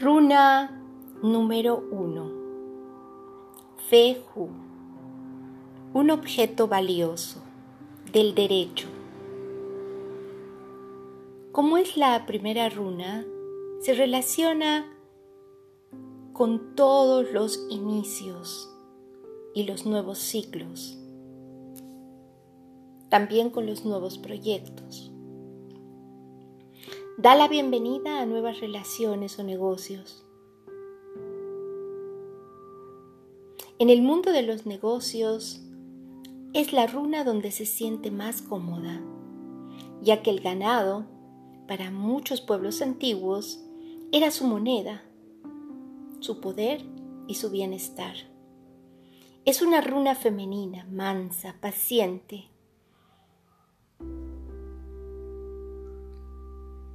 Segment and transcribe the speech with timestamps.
[0.00, 0.70] Runa
[1.22, 2.30] número 1.
[3.90, 4.48] Feju.
[5.92, 7.42] Un objeto valioso
[8.10, 8.88] del derecho.
[11.52, 13.26] Como es la primera runa,
[13.82, 14.86] se relaciona
[16.32, 18.74] con todos los inicios
[19.54, 20.98] y los nuevos ciclos,
[23.10, 25.11] también con los nuevos proyectos.
[27.22, 30.26] Da la bienvenida a nuevas relaciones o negocios.
[33.78, 35.62] En el mundo de los negocios
[36.52, 39.00] es la runa donde se siente más cómoda,
[40.02, 41.06] ya que el ganado,
[41.68, 43.64] para muchos pueblos antiguos,
[44.10, 45.04] era su moneda,
[46.18, 46.84] su poder
[47.28, 48.16] y su bienestar.
[49.44, 52.51] Es una runa femenina, mansa, paciente,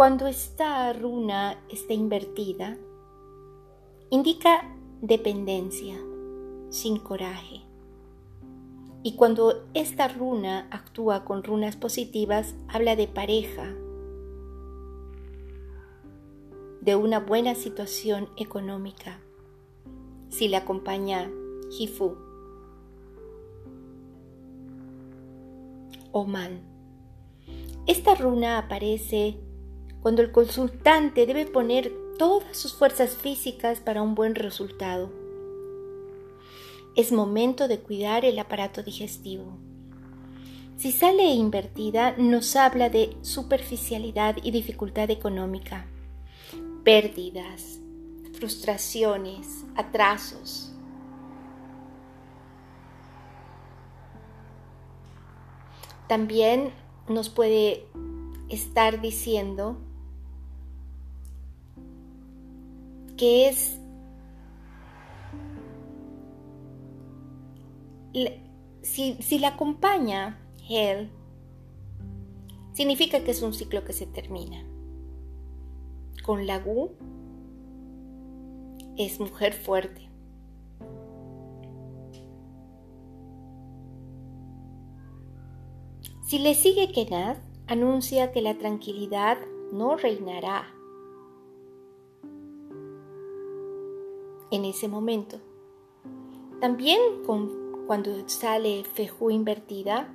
[0.00, 2.78] Cuando esta runa está invertida,
[4.08, 5.94] indica dependencia,
[6.70, 7.60] sin coraje.
[9.02, 13.74] Y cuando esta runa actúa con runas positivas, habla de pareja,
[16.80, 19.20] de una buena situación económica,
[20.30, 21.30] si le acompaña
[21.78, 22.16] Hifu
[26.10, 26.62] o Man.
[27.86, 29.38] Esta runa aparece
[30.02, 35.10] cuando el consultante debe poner todas sus fuerzas físicas para un buen resultado.
[36.96, 39.58] Es momento de cuidar el aparato digestivo.
[40.76, 45.86] Si sale invertida, nos habla de superficialidad y dificultad económica,
[46.84, 47.80] pérdidas,
[48.32, 50.72] frustraciones, atrasos.
[56.08, 56.72] También
[57.08, 57.86] nos puede
[58.48, 59.76] estar diciendo
[63.20, 63.78] que es
[68.80, 70.40] si, si la acompaña
[70.70, 71.10] él,
[72.72, 74.64] significa que es un ciclo que se termina.
[76.24, 76.92] Con la Gu
[78.96, 80.08] es mujer fuerte.
[86.22, 87.36] Si le sigue Kenad,
[87.66, 89.36] anuncia que la tranquilidad
[89.72, 90.79] no reinará
[94.50, 95.40] en ese momento.
[96.60, 97.00] También
[97.86, 100.08] cuando sale Feju invertida,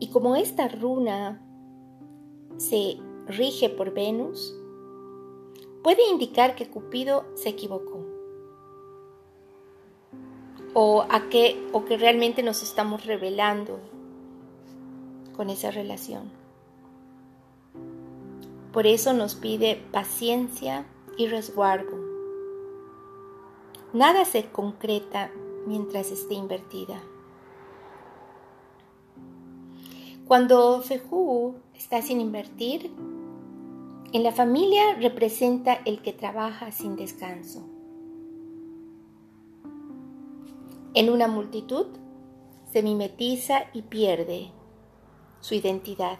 [0.00, 1.40] y como esta runa
[2.56, 4.54] se rige por Venus,
[5.82, 8.04] puede indicar que Cupido se equivocó.
[10.74, 11.22] O, a
[11.72, 13.78] o que realmente nos estamos revelando
[15.36, 16.30] con esa relación.
[18.72, 20.84] Por eso nos pide paciencia
[21.16, 22.03] y resguardo
[23.94, 25.30] Nada se concreta
[25.68, 27.00] mientras esté invertida.
[30.26, 32.90] Cuando Fehu está sin invertir,
[34.12, 37.68] en la familia representa el que trabaja sin descanso.
[40.94, 41.86] En una multitud
[42.72, 44.50] se mimetiza y pierde
[45.38, 46.18] su identidad.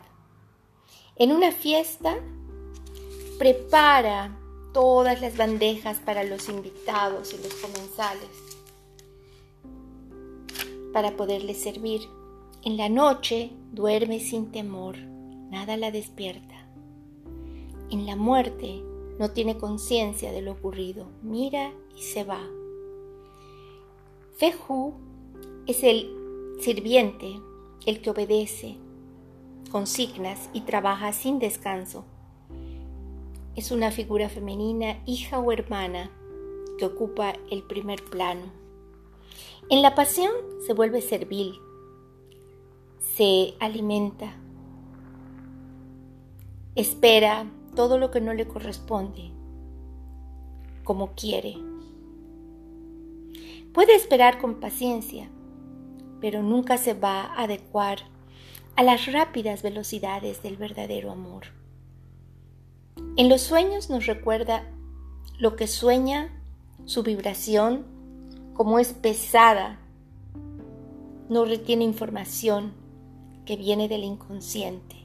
[1.17, 2.15] En una fiesta
[3.37, 4.39] prepara
[4.75, 8.29] todas las bandejas para los invitados y los comensales
[10.93, 12.03] para poderles servir.
[12.63, 16.69] En la noche duerme sin temor, nada la despierta.
[17.91, 18.83] En la muerte
[19.19, 22.41] no tiene conciencia de lo ocurrido, mira y se va.
[24.37, 24.95] Fehu
[25.67, 26.11] es el
[26.61, 27.41] sirviente,
[27.87, 28.77] el que obedece,
[29.71, 32.05] consignas y trabaja sin descanso
[33.57, 36.11] es una figura femenina, hija o hermana,
[36.79, 38.53] que ocupa el primer plano.
[39.71, 40.33] En la pasión
[40.67, 41.55] se vuelve servil,
[43.17, 44.35] se alimenta,
[46.75, 49.31] espera todo lo que no le corresponde,
[50.83, 51.57] como quiere.
[53.73, 55.31] Puede esperar con paciencia,
[56.21, 57.99] pero nunca se va a adecuar
[58.77, 61.64] a las rápidas velocidades del verdadero amor.
[63.17, 64.65] En los sueños nos recuerda
[65.39, 66.33] lo que sueña,
[66.85, 67.87] su vibración,
[68.55, 69.79] como es pesada,
[71.29, 72.73] no retiene información
[73.47, 74.97] que viene del inconsciente.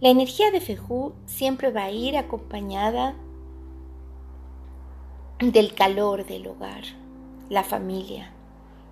[0.00, 3.14] La energía de Fejú siempre va a ir acompañada
[5.38, 6.82] del calor del hogar,
[7.48, 8.32] la familia,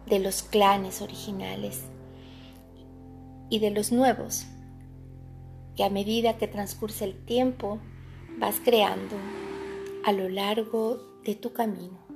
[0.06, 1.82] de los clanes originales
[3.50, 4.46] y de los nuevos
[5.78, 7.78] que a medida que transcurre el tiempo
[8.40, 9.14] vas creando
[10.04, 12.07] a lo largo de tu camino.